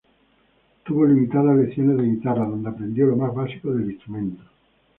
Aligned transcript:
Tuvo 0.83 1.05
limitadas 1.05 1.55
lecciones 1.57 1.95
de 1.97 2.05
guitarra 2.05 2.45
dónde 2.49 2.69
aprendió 2.69 3.05
lo 3.05 3.17
más 3.17 3.35
básico 3.35 3.71
del 3.71 3.91
instrumento. 3.91 4.41